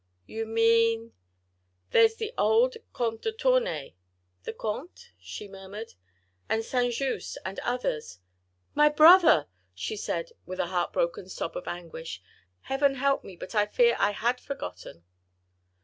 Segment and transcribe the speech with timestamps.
[0.25, 1.13] "You mean...?"
[1.91, 3.93] "There's the old Comte de Tournay..."
[4.45, 5.93] "The Comte...?" she murmured.
[6.49, 6.91] "And St.
[6.91, 7.37] Just...
[7.45, 8.17] and others..."
[8.73, 9.45] "My brother!"
[9.75, 12.19] she said with a heart broken sob of anguish.
[12.61, 15.03] "Heaven help me, but I fear I had forgotten."